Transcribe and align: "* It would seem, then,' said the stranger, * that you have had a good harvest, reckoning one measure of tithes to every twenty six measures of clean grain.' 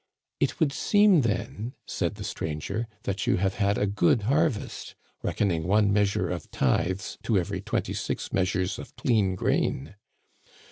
"* 0.33 0.39
It 0.39 0.59
would 0.59 0.73
seem, 0.73 1.21
then,' 1.21 1.73
said 1.85 2.15
the 2.15 2.23
stranger, 2.23 2.87
* 2.95 3.03
that 3.03 3.27
you 3.27 3.35
have 3.37 3.53
had 3.61 3.77
a 3.77 3.85
good 3.85 4.23
harvest, 4.23 4.95
reckoning 5.21 5.67
one 5.67 5.93
measure 5.93 6.27
of 6.27 6.49
tithes 6.49 7.19
to 7.21 7.37
every 7.37 7.61
twenty 7.61 7.93
six 7.93 8.33
measures 8.33 8.79
of 8.79 8.95
clean 8.95 9.35
grain.' 9.35 9.93